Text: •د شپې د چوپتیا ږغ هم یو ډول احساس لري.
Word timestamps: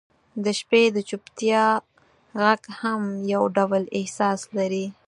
•د 0.43 0.45
شپې 0.59 0.83
د 0.95 0.97
چوپتیا 1.09 1.65
ږغ 2.43 2.61
هم 2.81 3.01
یو 3.33 3.43
ډول 3.57 3.83
احساس 3.97 4.39
لري. 4.57 4.85